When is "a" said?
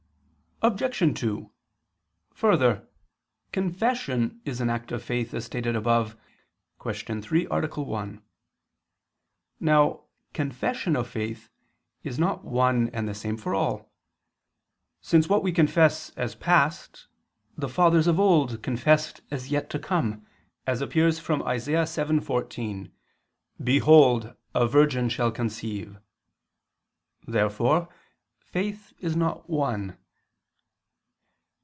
7.49-7.65, 24.53-24.67